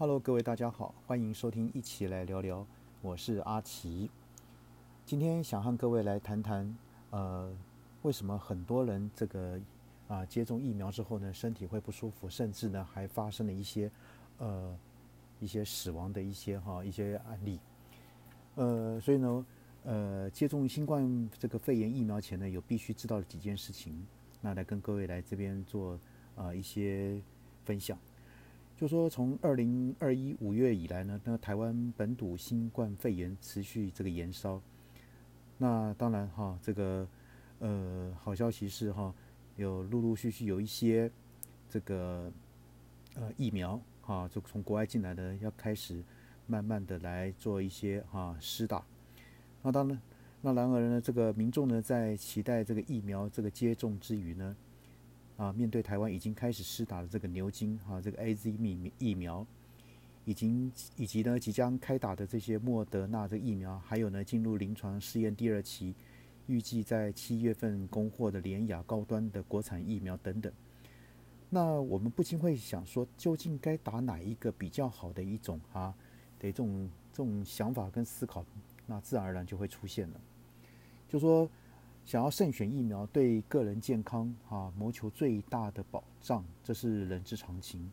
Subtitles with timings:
[0.00, 2.66] Hello，各位大家好，欢迎收听一起来聊聊，
[3.02, 4.10] 我是阿奇。
[5.04, 6.74] 今天想和各位来谈谈，
[7.10, 7.54] 呃，
[8.00, 9.60] 为什么很多人这个
[10.08, 13.90] 啊接种疫苗之后呢，身体会不舒服，甚至呢还发生了一些
[14.38, 14.74] 呃
[15.38, 17.60] 一些死亡的一些哈一些案例。
[18.54, 19.46] 呃，所以呢，
[19.84, 24.06] 呃，接种新冠这个肺炎疫苗前呢，有必须知道的几件事情，
[24.40, 26.00] 那来跟各位来这边做
[26.36, 27.20] 啊一些
[27.66, 27.98] 分享。
[28.80, 34.58] 就说从二零二一五月以来呢，那台湾本土新冠肺炎持续这个延烧。
[35.58, 37.06] 那当然哈，这个
[37.58, 39.14] 呃好消息是哈，
[39.56, 41.10] 有陆陆续续有一些
[41.68, 42.32] 这个
[43.16, 46.02] 呃疫苗哈，就从国外进来的要开始
[46.46, 48.82] 慢慢的来做一些哈施打。
[49.60, 50.00] 那当然，
[50.40, 54.56] 那然而呢，这个民众呢在期待这个疫苗这个接种之余呢。
[55.40, 59.46] 啊，面对台湾已经开始施打的这个牛津哈，这个 A Z 疫疫苗，
[60.26, 65.94] 已经以及呢即将开打的这些莫德纳这疫苗，还有呢进入临床试验第二期，
[66.46, 70.52] 预计在七月份供货的联雅高端的国产疫苗等等。
[71.48, 75.94] 那我们不禁会想说，究竟该打哪一个比较好的一种啊
[76.38, 78.44] 的这种这种想法跟思考，
[78.84, 80.20] 那自然而然就会出现了，
[81.08, 81.48] 就说。
[82.04, 87.88] 想要慎选疫苗，对个人健康啊谋求最大的保障，这是人之常情。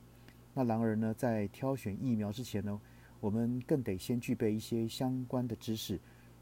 [0.53, 2.81] 那然而呢，在挑选疫苗之前呢，
[3.19, 5.99] 我们更得先具备一些相关的知识，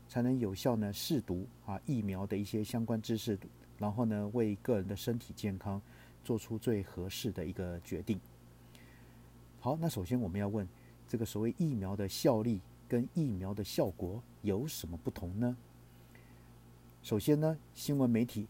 [0.07, 3.37] 才能有效呢试读啊疫苗的一些相关知识，
[3.77, 5.81] 然后呢为个人的身体健康
[6.23, 8.17] 做出最合适的一个决定。
[9.59, 10.65] 好，那首先我们要问，
[11.09, 15.57] 这个所谓疫苗的效力跟疫苗的效果有什么不同呢？
[17.05, 18.47] 首先呢，新闻媒体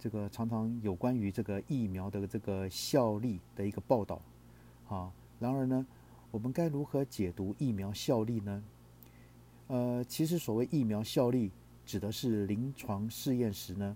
[0.00, 4.18] 这个常常有关于这个疫苗的这个效力的一个报道，
[4.88, 5.86] 啊，然而呢，
[6.30, 8.64] 我们该如何解读疫苗效力呢？
[9.66, 11.50] 呃，其实所谓疫苗效力，
[11.84, 13.94] 指的是临床试验时呢，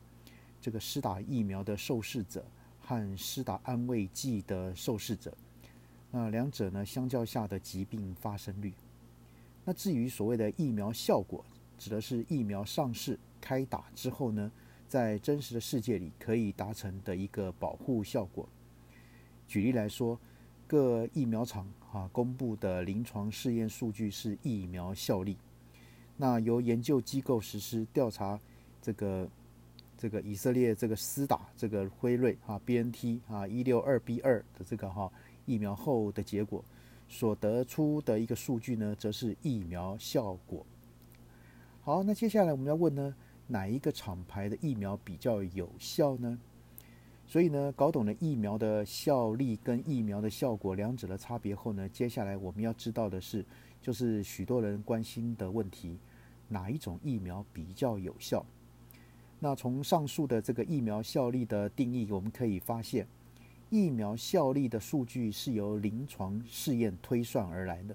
[0.61, 2.45] 这个施打疫苗的受试者
[2.83, 5.35] 和施打安慰剂的受试者，
[6.11, 8.75] 那两者呢相较下的疾病发生率。
[9.65, 11.43] 那至于所谓的疫苗效果，
[11.79, 13.19] 指的是疫苗上市。
[13.43, 14.51] 开打之后呢，
[14.89, 18.49] 在真实的世界里可以达成的一个保护效果。
[19.49, 20.19] 举例来说，
[20.67, 25.37] 各疫苗厂啊公布的临床试验数据是疫苗效力。
[26.17, 28.39] 那由研究机构实施调查，
[28.81, 29.29] 这个
[29.99, 35.13] 这个以色列这个施打这个辉瑞啊 B N T 啊一六二 B 二的这个哈
[35.45, 36.65] 疫苗后的结果，
[37.09, 40.65] 所得出的一个数据呢，则是疫苗效果。
[41.83, 43.15] 好，那接下来我们要问呢？
[43.53, 46.39] 哪一个厂牌的疫苗比较有效呢？
[47.27, 53.45] 所以呢，搞懂了疫苗的效力跟疫苗的效果两者的差别后呢，接下来我们要知道的是，
[53.83, 55.99] 就是许多人关心的问题：
[56.49, 58.43] 哪一种疫苗比较有效？
[59.39, 63.07] 那从上述的这个疫苗效力的定义，我们可以发现，
[63.69, 67.95] 疫苗效力的数据是由临床试验推算而来的。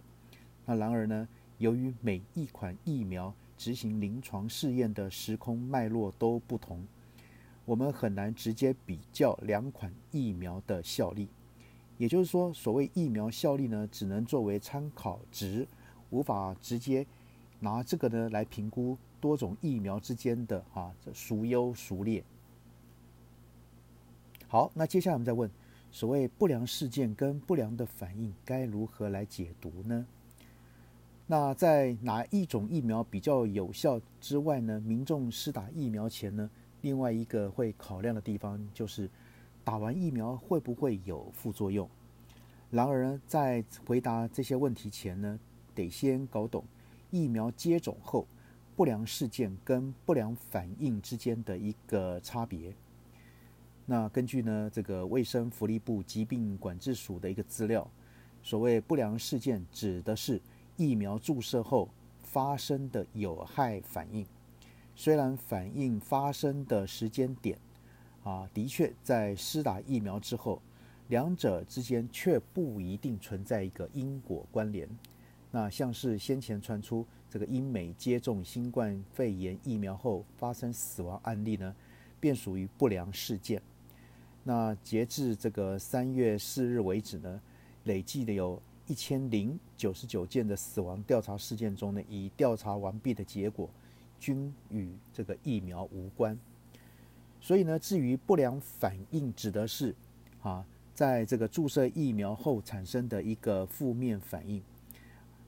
[0.66, 6.86] 那然而呢，由于每一款疫苗执行临床试验的时空脉络都不同，
[7.66, 11.28] 我们很难直接比较两款疫苗的效力。
[11.98, 15.68] 也就是说，所谓疫苗效力呢，只能作为参考值，
[16.12, 17.06] 无法直接
[17.60, 22.24] 拿这个呢来评估多种疫苗之间的啊这孰优孰劣。
[24.48, 25.50] 好，那接下来我们再问，
[25.92, 30.06] 所谓不良事件跟不良的反应该如何来解读呢？
[31.30, 34.80] 那在哪一种疫苗比较有效之外呢？
[34.80, 36.50] 民众施打疫苗前呢，
[36.80, 39.10] 另外一个会考量的地方就是
[39.62, 41.90] 打完疫苗会不会有副作用。
[42.72, 45.38] 然而呢，在回答这些问题前呢，
[45.76, 46.64] 得先搞懂
[47.12, 48.26] 疫苗接种后
[48.78, 52.74] 不良事件跟不良反应之间的一个差别。
[53.86, 57.86] 那根据呢这个卫生福利部疾病管制署的一个资料，
[58.42, 60.42] 所谓不良事件指的是。
[60.78, 61.90] 疫苗注射后
[62.22, 64.24] 发生的有害反应，
[64.96, 67.58] 虽然反应发生的时间点
[68.24, 70.62] 啊，的确在施打疫苗之后，
[71.08, 74.88] 两者之间却不一定存在一个因果关联。
[75.50, 81.76] 那像是先前传出这个英美接种新冠肺炎疫苗后发生死亡案例呢，
[82.20, 83.60] 便属于不良事件。
[84.44, 87.42] 那截至这个三月四日为止呢，
[87.86, 88.62] 累计的有。
[88.88, 93.70] 一千零九十九件的死亡调查事件中呢，已调查完毕的结果
[94.20, 96.38] 均与这个疫苗无关。
[97.40, 99.94] 所以呢，至于不良反应，指的是
[100.42, 104.62] 啊，在这个注射疫苗后产生的一个负面反应。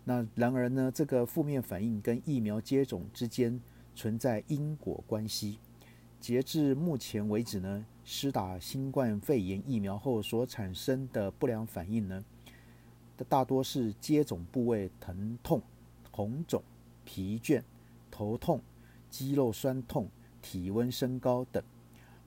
[0.03, 3.59] 那然而呢，这个负面反应跟疫苗接种之间
[3.95, 5.57] 存在因果关系。
[6.19, 12.23] 截至目前为止呢，施打新冠肺炎疫苗后所产生的不良反应呢，
[13.25, 15.61] 大多是接种部位疼痛、
[16.11, 16.61] 红肿、
[17.03, 17.61] 疲倦、
[18.09, 18.61] 头痛、
[19.09, 20.07] 肌肉酸痛、
[20.41, 21.63] 体温升高等。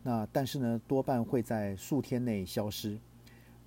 [0.03, 2.99] 那但是呢，多半会在数天内消失。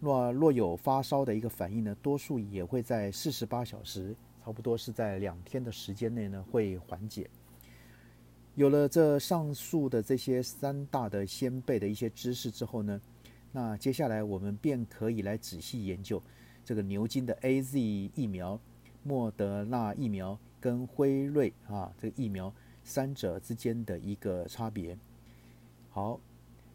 [0.02, 4.14] 若若有发烧的一个反应呢，多数也会在四十八小时，
[4.44, 7.30] 差不多是在两天的时间内呢会缓解。
[8.56, 13.02] 有了这上述的这些三大的先辈的一些知识之后呢，
[13.52, 16.22] 那接下来我们便可以来仔细研究
[16.66, 18.60] 这个牛津的 A Z 疫苗、
[19.04, 22.52] 莫德纳疫苗跟辉瑞啊这个疫苗
[22.84, 24.98] 三者之间的一个差别。
[25.92, 26.20] 好，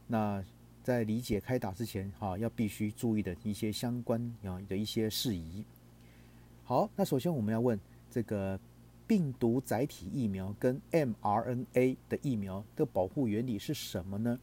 [0.06, 0.42] 那。
[0.82, 5.62] 在理解开打之前，哈，要必须注意的一些相关啊的一些事宜。
[6.64, 7.78] 好，那首先我们要问
[8.10, 8.58] 这个
[9.06, 14.40] 病毒载体疫苗跟 mRNA 的疫苗的保护原理是什么呢？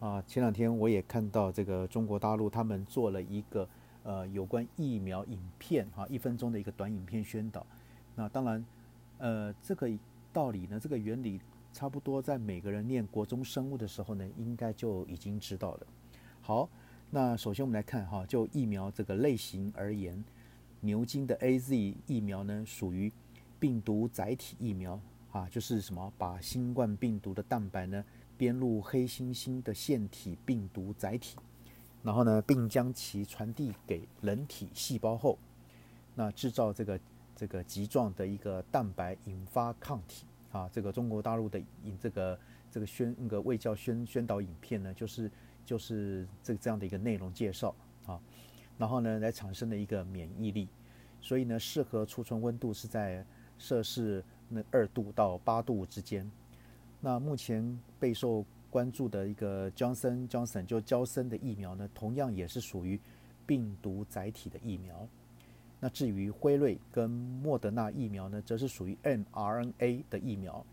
[0.00, 3.66] 啊，前两天我也看到这个中国大陆他们做了一个
[4.02, 7.66] 呃有关疫苗影片哈，一分钟的一个短影片宣导。
[8.14, 8.64] 那当然，
[9.18, 9.90] 呃，这个
[10.32, 11.40] 道理呢，这个原理。
[11.72, 15.86] 差不多在每个人念国中生物的时候呢，应该就已经知道了。
[16.42, 16.68] 好，
[17.10, 20.20] 那首先我们来看哈，就疫苗这个类型而言，
[20.80, 23.12] 牛津的 A Z 疫苗呢属于
[23.60, 25.00] 病毒载体疫苗
[25.30, 28.04] 啊，就是什么把新冠病毒的蛋白呢
[28.36, 31.36] 编入黑猩猩的腺体病毒载体，
[32.02, 35.38] 然后呢并将其传递给人体细胞后，
[36.14, 37.00] 那制造这个
[37.36, 40.26] 这个棘状的一个蛋白引发抗体。
[40.52, 42.36] 啊，这个中国大陆的影这个
[42.72, 45.30] 这个宣那个卫教宣宣导影片呢，就是
[45.64, 47.72] 就是这这样的一个内容介绍
[48.04, 48.20] 啊，
[48.76, 50.66] 然后呢来产生的一个免疫力，
[51.20, 53.24] 所以呢适合储存温度是在
[53.58, 56.28] 摄氏那二度到八度之间。
[57.00, 62.98] 那目前备受关注的一个 Johnson Johnson 就交生的疫苗呢，同样也是属于
[63.44, 65.06] 病毒载体的疫苗。
[65.80, 70.64] 那至于辉瑞跟莫德纳疫苗呢，则是属于 mRNA 的疫苗。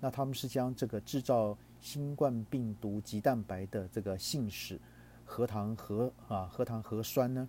[0.00, 4.80] 那他们是将这个制造新冠病毒棘蛋白的这个信使
[5.24, 7.48] 核糖核啊核糖核酸呢，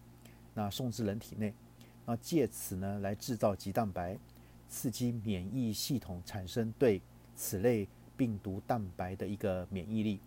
[0.54, 1.54] 那送至人体内，
[2.06, 4.18] 那借此呢来制造棘蛋白，
[4.68, 7.02] 刺激免疫系统产生对
[7.36, 10.19] 此类病毒蛋白的一个免疫力。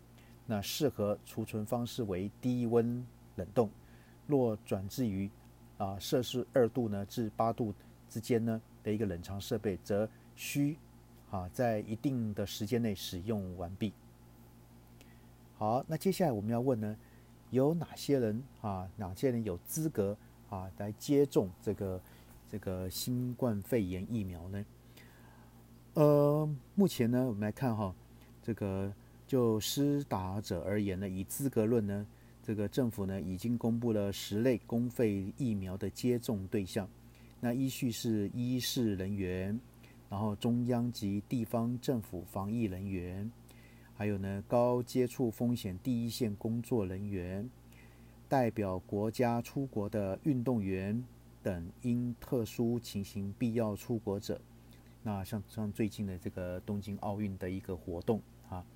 [0.46, 3.04] 那适合储存方式为低温
[3.34, 3.68] 冷冻。
[4.26, 5.30] 若转至于
[5.78, 7.74] 啊，摄氏二度呢至八度
[8.08, 10.76] 之间呢的一个冷藏设备，则需
[11.30, 13.92] 啊在一定的时间内使用完毕。
[15.56, 16.96] 好，那接下来我们要问呢，
[17.50, 20.16] 有哪些人啊，哪些人有资格
[20.48, 22.00] 啊来接种这个
[22.48, 24.64] 这个新冠肺炎疫苗呢？
[25.96, 27.94] 呃，目前呢，我们来看哈，
[28.42, 28.92] 这个
[29.26, 32.06] 就施打者而言呢，以资格论呢。
[32.42, 36.86] 这个政府呢已经公布了十类公费疫苗的接种对象，
[37.40, 39.58] 那依序是医事人员，
[40.10, 43.32] 然后中央及地方政府防疫人员，
[43.94, 47.48] 还有呢高接触风险第一线工作人员，
[48.28, 51.02] 代表国家出国的运动员
[51.42, 54.38] 等因特殊情形必要出国者，
[55.06, 58.66] 那像像最近的这个东京奥运的一个活动啊。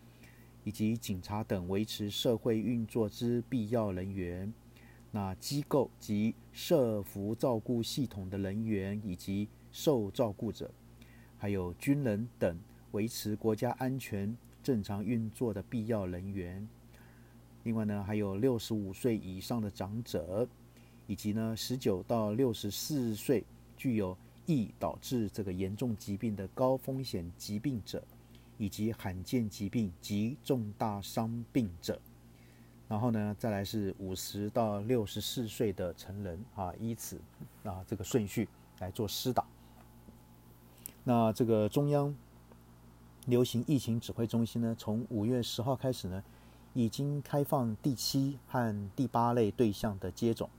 [0.63, 4.53] 以及警察等维持社会运作之必要人员，
[5.11, 10.71] 那机构及社服照顾系统的人员以及受照顾者，
[11.39, 12.61] 还有军人等
[12.93, 16.69] 维持国家安全正常运作的必要人员。
[17.65, 20.47] 另外呢，还有六十五岁以上的长者，
[21.07, 23.43] 以及呢十九到六十四岁
[23.79, 24.17] 具有
[24.51, 28.03] 易导致这个严重疾病的高风险疾病者。
[28.63, 31.99] 以及罕见疾病及重大伤病者，
[32.89, 37.19] 然后呢，再来是五十到六十四岁的成人啊，依此
[37.65, 38.47] 啊这个顺序
[38.79, 39.47] 来做施打。
[41.05, 42.15] 那这个中央
[43.25, 46.23] 流行疫情指挥中心呢，从五月十号开始呢，
[46.75, 50.51] 已经开放第七和第八类对象的接种，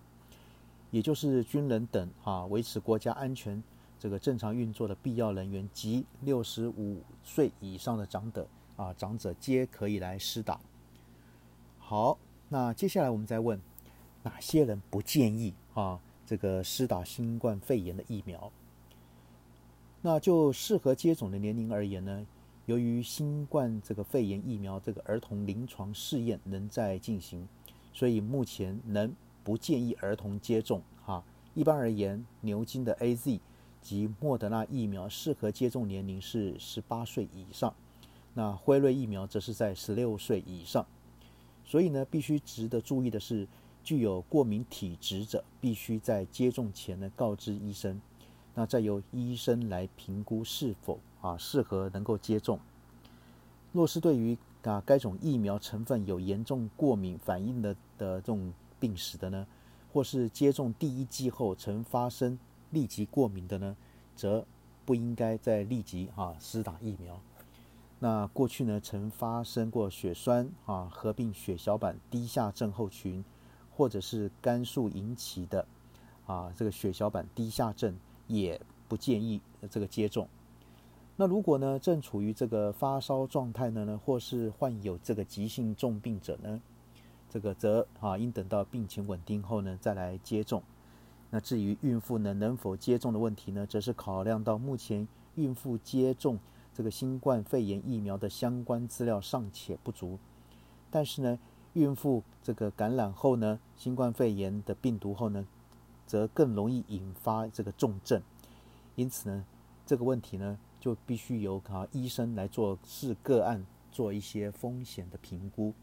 [0.90, 3.62] 也就是军人等啊，维持国家安全。
[4.02, 10.60] 这个正常运作的必要人员及六十五岁以上的长者啊，长者皆可以来施打。
[11.78, 12.18] 好，
[12.50, 13.62] 那接下来我们再问，
[14.24, 18.52] 哪些人不建议啊这个施打新冠肺炎的疫苗？
[20.02, 22.26] 那就适合接种的年龄而言呢，
[22.66, 27.48] 由于新冠这个肺炎疫苗这个儿童临床试验仍在进行，
[27.94, 30.82] 所以目前能不建议儿童接种。
[31.06, 33.40] 哈，一般而言，牛津的 A Z
[33.82, 37.74] 及莫德纳疫苗适合接种年龄是十八岁以上，
[38.34, 40.86] 那辉瑞疫苗则是在十六岁以上。
[41.66, 43.48] 所以呢，必须值得注意的是，
[43.84, 48.02] 具有过敏体质者必须在接种前呢告知医生，
[48.54, 52.60] 那再由医生来评估是否啊适合能够接种。
[53.72, 59.48] 若是对于啊该种疫苗成分有严重过敏反应的的这种病史的呢，
[59.94, 62.38] 或是接种第一剂后曾发生
[62.72, 63.78] 立即过敏的呢，
[64.16, 64.46] 则
[64.86, 67.20] 不应该再立即啊施打疫苗。
[68.00, 73.24] 那过去呢，曾发生过血栓啊，合并血小板低下症候群，
[73.76, 75.68] 或者是肝素引起的
[76.26, 77.96] 啊，这个血小板低下症，
[78.28, 80.28] 也不建议这个接种。
[81.16, 86.60] 那如果呢，正处于这个发烧状态的，呢，或是患有这个急性重病者呢，
[87.30, 90.64] 这个则啊，应等到病情稳定后呢，再来接种。
[91.32, 96.38] 那至于孕妇呢，能否接种的问题呢，则是考量到目前孕妇接种。
[96.74, 100.18] 这个新冠肺炎疫苗的相关资料尚且不足，
[100.90, 101.38] 但是呢，
[101.74, 105.46] 孕妇这个感染后呢，新冠肺炎的病毒后呢，
[106.08, 108.22] 则更容易引发这个重症，
[108.96, 109.46] 因此呢，
[109.86, 115.74] 这个问题呢，就必须由啊医生来做视个案做一些风险的评估。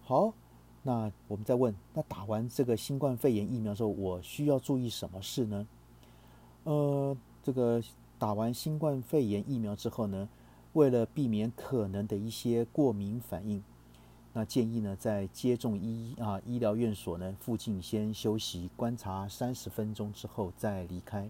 [0.00, 0.34] 好，
[0.82, 5.66] 那我们再问，那打完这个新冠肺炎疫苗之后，我需要注意什么事呢？
[6.64, 7.82] 呃，这个。
[8.18, 10.28] 打完新冠肺炎疫苗之后呢，
[10.74, 13.60] 为了避免可能的一些过敏反应，
[14.32, 21.28] 那建议呢在接种医啊医疗院所呢附近先休息观察三十分钟之后再离开。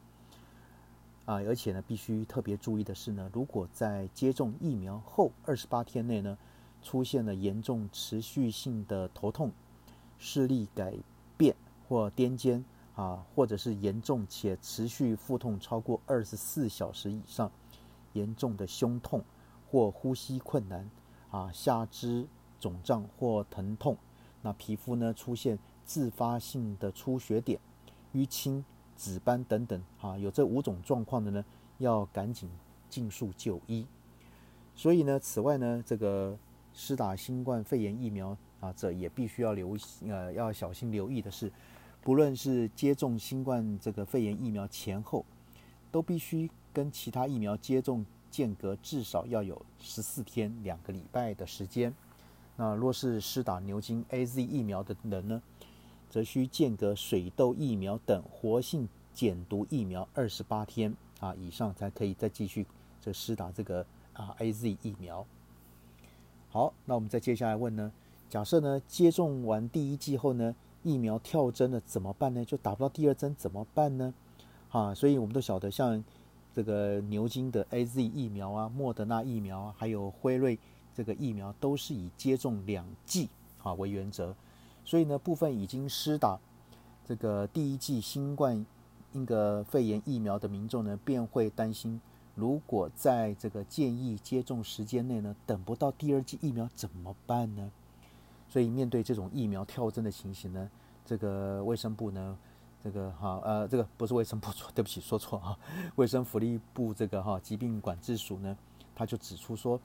[1.25, 6.37] 啊，而且呢必须特别注意的是呢，如果在接种疫苗后二十八天内呢
[6.83, 9.51] 出现了严重持续性的头痛、
[10.19, 10.95] 视力改
[11.37, 11.55] 变
[11.89, 12.63] 或癫痫。
[12.95, 17.51] 啊，或者是严重且持续腹痛超过二十四小时以上，
[18.13, 19.25] 严重的胸痛
[19.71, 20.91] 或呼吸困难，
[21.31, 22.29] 啊，下肢
[22.61, 23.97] 肿胀或疼痛，
[24.43, 27.59] 那皮肤呢出现自发性的出血点、
[28.13, 28.63] 淤青、
[28.95, 31.43] 紫斑等等，啊，有这五种状况的呢，
[31.79, 32.51] 要赶紧
[32.91, 33.87] 尽速就医。
[34.77, 36.37] 所以呢，此外呢，这个
[36.75, 39.77] 施打新冠肺炎疫苗啊，这也必须要留
[40.09, 41.51] 呃要小心留意的是。
[42.05, 45.25] 不论是接种新冠这个肺炎疫苗前后，
[45.93, 51.95] 都必须跟其他疫苗接种间隔至少要有十四天两个礼拜的时间。
[52.57, 55.41] 那若是施打牛津 A Z 疫苗的人呢，
[56.11, 62.67] 则需间隔水痘疫苗等活性减毒疫苗二十八天啊以上才可以再继续
[63.01, 65.25] 这施打这个啊 A Z 疫苗。
[66.53, 67.91] 好，那我们再接下来问呢，
[68.29, 70.55] 假设呢接种完第一剂后呢？
[70.83, 72.45] 疫苗跳针了怎么办呢？
[72.45, 74.13] 就打不到第二针怎么办呢？
[74.69, 76.05] 啊，所以我们都晓得，像
[76.53, 80.59] 这个牛津的 A Z 疫苗啊、莫德纳疫苗啊，还有辉瑞
[80.95, 83.31] 这个疫苗，都是以接种两剂
[83.63, 84.35] 啊为原则。
[84.85, 86.39] 所以呢，部分已经施打
[87.07, 88.67] 这个第一剂新冠
[89.13, 91.99] 那个肺炎疫苗的民众呢，便会担心，
[92.35, 97.71] 如果在这个建议接种时间内呢，等不到第二剂疫苗怎么办呢？
[98.49, 100.71] 所以面对这种疫苗跳针的情形呢，
[101.05, 102.37] 这个卫生部呢，
[102.83, 105.59] 这个哈呃这个不是卫生部错，对不起说错哈，
[105.97, 108.57] 卫生福利部这个哈疾病管制署呢，
[108.95, 109.81] 他就指出说，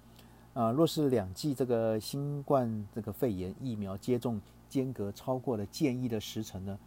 [0.54, 6.78] 啊若是两剂这个新冠这个肺炎疫苗接种间隔超过了建议的时辰呢，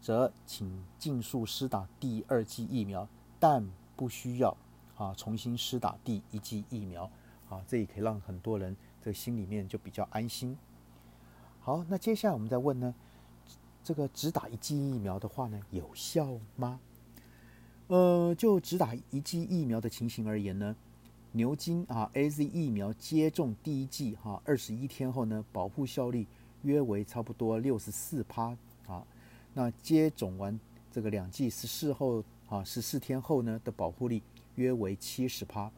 [0.00, 3.06] 则请尽速施打第二剂疫苗，
[3.38, 4.56] 但不需要
[4.96, 7.10] 啊重新施打第一剂疫苗，
[7.48, 10.56] 啊这也可以让很多人这心里面就比较安心。
[11.60, 12.94] 好，那接下来我们再问呢，
[13.82, 16.80] 这个只打一剂疫苗的话呢，有效吗？
[17.88, 20.74] 呃，就只打一剂疫苗的情形而言呢，
[21.32, 26.26] 牛津啊 A Z 疫苗接种第一剂哈，二十一天后呢，保护效力
[26.62, 29.06] 约为差不多六十四趴啊。
[29.54, 30.58] 那接种完
[30.90, 34.22] 这个两剂十四后啊，十四天后呢的保护力
[34.56, 35.70] 约为七十趴。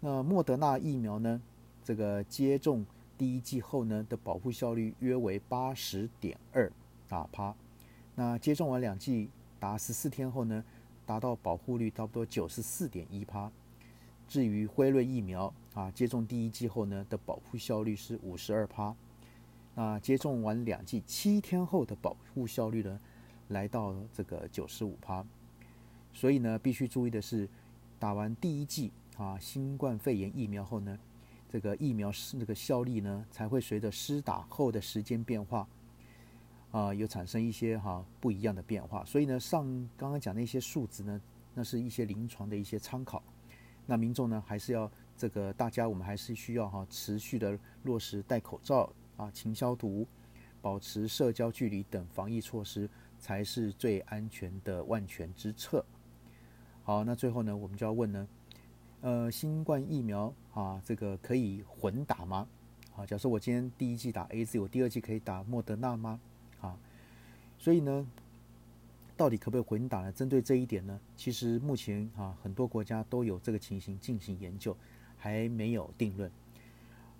[0.00, 1.40] 那莫德纳疫苗呢，
[1.82, 2.84] 这个接种。
[3.16, 6.70] 第一剂后呢的保护效率约为八十点二
[7.08, 7.54] 啊趴，
[8.16, 10.64] 那接种完两剂达十四天后呢，
[11.06, 13.48] 达到保护率差不多九十四点一趴。
[14.26, 18.92] 至于辉瑞疫苗啊，接种第一剂后呢的保护效率是五十二趴，
[19.76, 22.98] 那接种完两剂七天后的保护效率呢，
[23.48, 25.24] 来到这个九十五趴。
[26.12, 27.48] 所以呢，必须注意的是，
[27.98, 30.98] 打完第一剂啊新冠肺炎疫苗后呢。
[31.46, 35.68] 这个疫苗是那个效力呢，才会随着施打后的时间变化，
[36.72, 39.04] 啊有产生一些哈不一样的变化。
[39.04, 39.64] 所以呢，上
[39.96, 41.20] 刚刚讲那些数值呢，
[41.54, 43.22] 那是一些临床的一些参考。
[43.86, 50.04] 那民众呢，还是要这个大家，我们还是需要哈持续的落实戴口罩啊、勤消毒、
[50.60, 55.86] 保持社交距离等防疫措施，才是最安全的万全之策。
[56.84, 58.28] 好，那最后呢，我们就要问呢，
[59.00, 62.46] 呃，新冠疫苗啊，这个可以混打吗？
[62.94, 66.20] 啊，假设我今天第一季打 A Z，我第二季可以打莫德纳吗？
[66.60, 66.76] 啊，
[67.58, 68.06] 所以呢？
[69.16, 70.10] 到底可不可以混打呢？
[70.10, 74.76] 针对这一点呢，其实目前啊很多国家都有这个情形进行研究，
[75.16, 76.30] 还没有定论。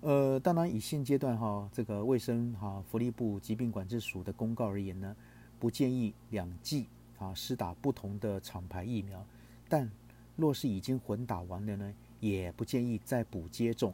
[0.01, 5.15] 呃，当然以现阶段哈这个卫生哈福利部疾病管制署的公告而言呢，
[5.57, 9.25] 不建议两剂啊施打不同的厂牌疫苗，
[9.75, 9.91] 但
[10.35, 13.93] 若是已经混打完了呢，也不建议再补接种。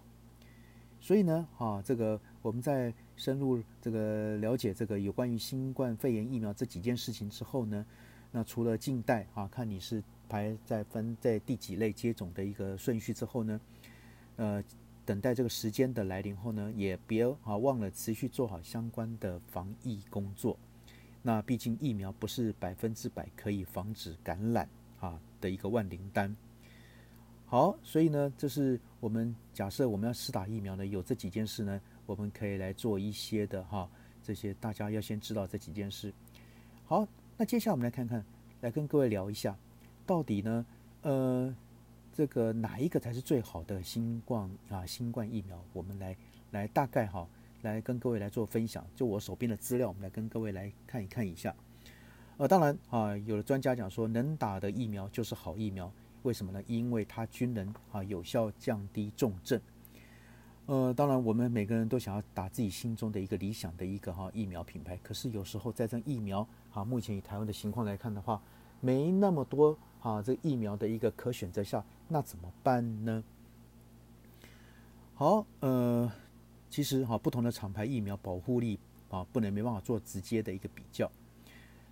[1.00, 2.94] 所以呢，啊这个我们在。
[3.18, 7.86] 深入这个了解这个有关于新冠肺炎疫苗这几件事情之后呢，
[8.32, 13.62] 那除了静待啊，看你是排在分在第几类接种的一个顺序之后呢，
[14.38, 14.64] 呃，
[15.06, 20.58] 等待这个时间的来临后呢，也别啊忘了持续做好相关的防疫工作。
[21.22, 24.68] 那毕竟疫苗不是百分之百可以防止感染
[25.02, 26.34] 啊的一个万灵丹。
[27.46, 31.82] 好，所以呢，这是我们假设我们要试打疫苗呢，有这几件事呢。
[32.08, 33.90] 我们可以来做一些的哈，
[34.22, 36.14] 这些大家要先知道这几件事。
[36.86, 38.26] 好，那接下来我们来看看，
[38.60, 39.56] 来跟各位聊一下，
[40.06, 40.66] 到底呢，
[41.04, 41.56] 呃，
[42.12, 45.64] 这个哪一个才是最好的新冠啊新冠疫苗？
[45.72, 46.18] 我们来
[46.50, 47.26] 来大概哈，
[47.62, 48.86] 来跟各位来做分享。
[48.94, 51.56] 就我手边的资料，我们来跟各位来看一看一下。
[52.42, 55.92] 呃，当然啊，有的专家讲说，能打的疫苗就是好疫苗，
[56.24, 56.60] 为什么呢？
[56.66, 59.62] 因为它均能啊有效降低重症。
[60.66, 64.98] 呃，当然，我们每个人都想要打自己心中的一个理想的一个哈疫苗品牌。
[65.04, 68.42] 可是有时候在这疫苗啊，目前以台湾的情况来看的话，
[68.80, 73.24] 没那么多啊这疫苗的一个可选择下，那怎么办呢？
[75.14, 76.12] 好，呃，
[76.72, 78.80] 其实哈不同的厂牌疫苗保护力
[79.12, 81.08] 啊，不能没办法做直接的一个比较。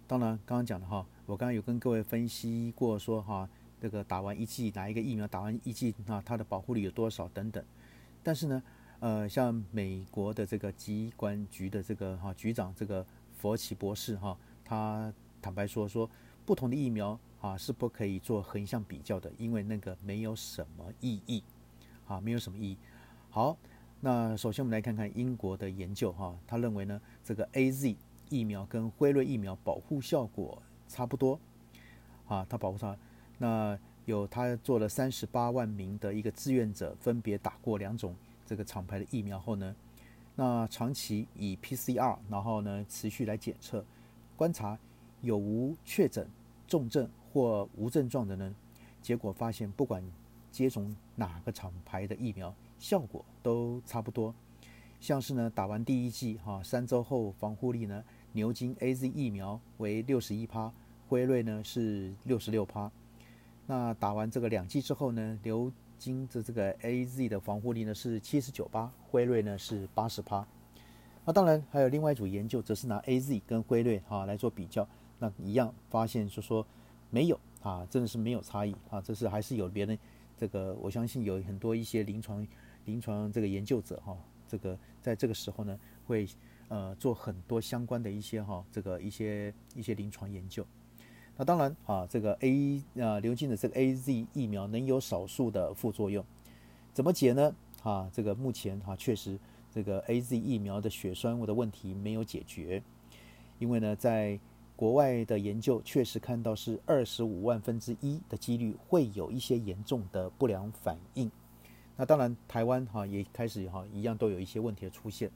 [0.10, 3.48] 当然，刚刚讲的哈，我刚刚有跟各位分析过，说哈
[3.80, 7.64] 这个打完一剂哪一个疫苗打完一剂啊，它的保护力有多少等等。
[8.24, 8.64] 但是呢，
[9.02, 13.06] 呃，像美国的这个疾管局的这个哈局长这个
[13.38, 16.10] 佛奇博士哈，他坦白说说，
[16.44, 21.44] 不同的疫苗啊是不可以做横向比较的，因为那个没有什么意义，
[22.08, 22.78] 啊，没有什么意义。
[23.30, 23.56] 好，
[24.02, 27.96] 那首先我们来看看英国的研究哈，他认为呢，这个 A Z
[28.30, 31.40] 疫苗跟辉瑞疫苗保护效果差不多，
[32.28, 32.98] 啊，它保护它
[33.38, 33.78] 那。
[34.06, 39.76] 有他做了三十八万名的一个志愿者，分别打过两种这个厂牌的疫苗后呢，
[40.36, 43.86] 那长期以 PCR，然后呢持续来检测，
[44.36, 44.76] 观察
[45.22, 46.28] 有无确诊
[46.68, 48.56] 重症或无症状的呢？
[49.00, 50.04] 结果发现，不管
[50.52, 54.34] 接种哪个厂牌的疫苗，效果都差不多。
[55.00, 60.72] 像是呢打完第一剂哈，三周后防护力呢，牛津 A Z 疫苗为六十一趴，
[61.08, 62.92] 辉瑞呢是六十六趴。
[63.66, 70.48] 那打完这个两剂之后呢，牛津的这个 A Z 的防护力呢是七十九趴，辉瑞呢是八十趴。
[71.26, 74.88] 那当然还有另外一组研究，则是拿 A Z 跟辉瑞哈来做比较，
[75.20, 76.66] 那一样发现就说
[77.10, 79.98] 没有啊，真的是没有差异啊，这是还是有别人
[80.38, 82.48] 这个，我相信有很多一些临床
[82.86, 86.28] 临床这个研究者哈，这个在这个时候呢会
[86.70, 90.66] 呃做很多相关的一些哈这个一些一些临床研究。
[91.36, 96.26] 那当然啊，这个 A 啊流进的这个 A Z 疫苗能有少数的副作用，
[96.94, 97.54] 怎么解呢？
[97.84, 99.40] 啊，这个目前哈确实
[99.72, 102.84] 这个 A Z 疫苗的血栓物的问题没有解决，
[103.58, 104.38] 因为呢，在
[104.76, 111.32] 国外的研究确实看到是二十五万分之一的几率会有一些严重的不良反应。
[111.96, 115.32] 那当然，台湾哈也开始哈一样都有一些问题的出现。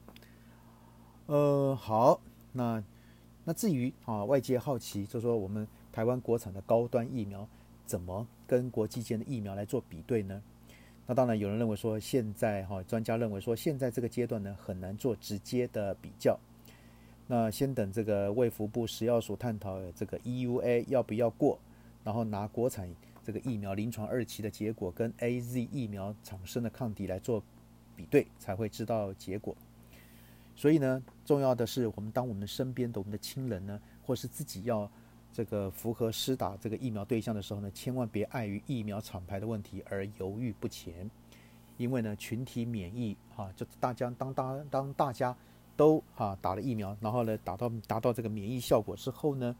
[1.26, 2.20] 呃，好，
[2.52, 2.82] 那
[3.44, 5.66] 那至于啊外界好奇，就说我们。
[5.94, 7.48] 台湾国产的高端疫苗
[7.86, 10.42] 怎么跟国际间的疫苗来做比对呢？
[11.06, 16.36] 那当然有人认为说，现在哈专家认为说，现在这个阶段呢很难做直接的比较。
[17.28, 21.60] 那先等这个卫福部食药署探讨这个 EUA 要不要过，
[22.02, 27.40] 然后拿国产这个疫苗临床二期的结果跟 AZ 疫苗产生的抗体来做
[27.94, 29.56] 比对，才会知道结果。
[30.56, 34.90] 所以呢，重要的是我们当我们身边的我们的亲人呢，或是自己要。
[35.36, 41.10] 这个符合施打这个疫苗对象的时候呢，千万别碍于疫苗厂牌的问题而犹豫不前，
[41.76, 45.36] 因为呢，群体免疫啊，就大家当当当大家
[45.76, 49.56] 都哈打了疫苗，然后呢达到达到这个免疫效果之后呢，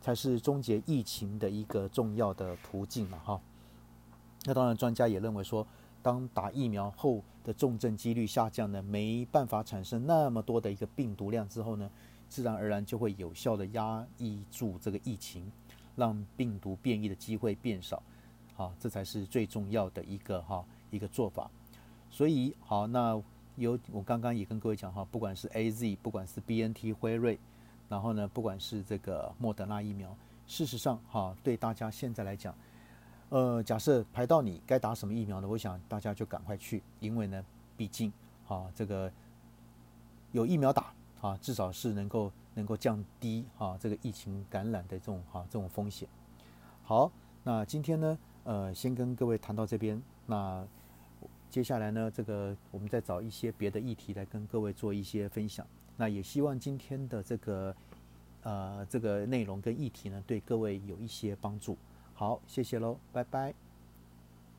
[0.00, 3.38] 才是终结疫情的一个重要的途径了哈。
[4.44, 5.66] 那当然，专家也认为说，
[6.02, 11.88] 当打疫苗后的重症几率下降呢，没办法产生那么多的一个病毒量之后呢，
[12.28, 15.50] 自然而然就会有效的压抑住这个疫情，
[15.94, 18.02] 让病毒变异的机会变少。
[18.54, 21.50] 好，这才是最重要的一个哈一个做法。
[22.10, 23.20] 所以好，那
[23.56, 27.38] 有我刚刚也跟各位讲哈，不管是 A Z，不管是 B N T 辉瑞，
[27.88, 30.14] 然后呢，不管是这个莫德纳疫苗，
[30.46, 32.54] 事实上哈，对大家现在来讲。
[33.32, 35.48] 呃，假设排到你该打什么疫苗呢？
[35.48, 37.42] 我想大家就赶快去，因为呢，
[37.78, 38.12] 毕竟
[38.46, 39.10] 啊，这个
[40.32, 40.92] 有疫苗打
[41.22, 46.06] 啊，至少是能够能够降低啊这个疫情感染的这种哈这种风险。
[46.82, 47.10] 好，
[47.42, 50.62] 那今天呢，呃，先跟各位谈到这边，那
[51.48, 55.66] 接下来呢，这个我们再找一些别的议题来跟各位做一些分享。
[55.96, 57.74] 那也希望今天的这个
[58.42, 61.78] 呃这个内容跟议题呢，对各位有一些帮助。
[62.14, 63.61] 好，谢谢喽，拜拜。